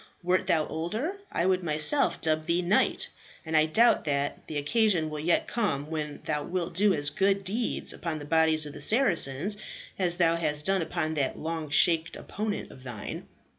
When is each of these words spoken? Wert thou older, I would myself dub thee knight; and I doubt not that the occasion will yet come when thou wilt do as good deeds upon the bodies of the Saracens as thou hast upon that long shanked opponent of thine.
Wert 0.23 0.47
thou 0.47 0.65
older, 0.65 1.17
I 1.31 1.45
would 1.45 1.61
myself 1.63 2.19
dub 2.21 2.47
thee 2.47 2.63
knight; 2.63 3.09
and 3.45 3.55
I 3.55 3.67
doubt 3.67 3.97
not 3.97 4.05
that 4.05 4.47
the 4.47 4.57
occasion 4.57 5.11
will 5.11 5.19
yet 5.19 5.45
come 5.47 5.91
when 5.91 6.21
thou 6.25 6.43
wilt 6.43 6.73
do 6.73 6.91
as 6.95 7.11
good 7.11 7.43
deeds 7.43 7.93
upon 7.93 8.17
the 8.17 8.25
bodies 8.25 8.65
of 8.65 8.73
the 8.73 8.81
Saracens 8.81 9.57
as 9.99 10.17
thou 10.17 10.37
hast 10.37 10.67
upon 10.67 11.13
that 11.13 11.37
long 11.37 11.69
shanked 11.69 12.15
opponent 12.15 12.71
of 12.71 12.81
thine. 12.81 13.27